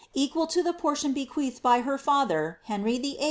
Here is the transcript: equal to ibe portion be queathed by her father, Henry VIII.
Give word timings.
equal 0.15 0.47
to 0.47 0.63
ibe 0.63 0.79
portion 0.79 1.13
be 1.13 1.27
queathed 1.27 1.61
by 1.61 1.81
her 1.81 1.95
father, 1.95 2.57
Henry 2.63 2.97
VIII. 2.97 3.19